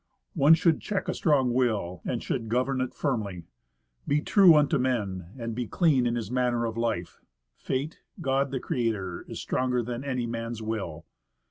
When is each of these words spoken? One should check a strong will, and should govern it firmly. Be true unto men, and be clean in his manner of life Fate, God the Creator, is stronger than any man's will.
One 0.33 0.55
should 0.55 0.81
check 0.81 1.07
a 1.07 1.13
strong 1.13 1.53
will, 1.53 2.01
and 2.05 2.23
should 2.23 2.49
govern 2.49 2.81
it 2.81 2.91
firmly. 2.91 3.43
Be 4.07 4.19
true 4.19 4.55
unto 4.55 4.79
men, 4.79 5.27
and 5.37 5.53
be 5.53 5.67
clean 5.67 6.07
in 6.07 6.15
his 6.15 6.31
manner 6.31 6.65
of 6.65 6.75
life 6.75 7.21
Fate, 7.55 7.99
God 8.19 8.49
the 8.49 8.59
Creator, 8.59 9.25
is 9.27 9.39
stronger 9.39 9.83
than 9.83 10.03
any 10.03 10.25
man's 10.25 10.59
will. 10.59 11.05